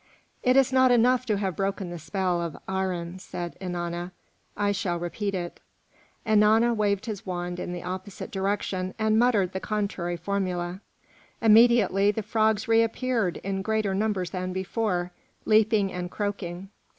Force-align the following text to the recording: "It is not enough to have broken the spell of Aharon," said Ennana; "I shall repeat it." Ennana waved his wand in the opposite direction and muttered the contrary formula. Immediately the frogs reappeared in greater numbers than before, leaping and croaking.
"It 0.41 0.57
is 0.57 0.73
not 0.73 0.89
enough 0.89 1.27
to 1.27 1.37
have 1.37 1.55
broken 1.55 1.91
the 1.91 1.99
spell 1.99 2.41
of 2.41 2.57
Aharon," 2.67 3.19
said 3.19 3.55
Ennana; 3.61 4.09
"I 4.57 4.71
shall 4.71 4.97
repeat 4.97 5.35
it." 5.35 5.59
Ennana 6.25 6.75
waved 6.75 7.05
his 7.05 7.23
wand 7.23 7.59
in 7.59 7.71
the 7.71 7.83
opposite 7.83 8.31
direction 8.31 8.95
and 8.97 9.19
muttered 9.19 9.51
the 9.53 9.59
contrary 9.59 10.17
formula. 10.17 10.81
Immediately 11.39 12.09
the 12.09 12.23
frogs 12.23 12.67
reappeared 12.67 13.37
in 13.43 13.61
greater 13.61 13.93
numbers 13.93 14.31
than 14.31 14.53
before, 14.53 15.11
leaping 15.45 15.93
and 15.93 16.09
croaking. 16.09 16.69